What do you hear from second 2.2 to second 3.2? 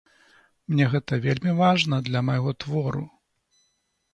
майго твору.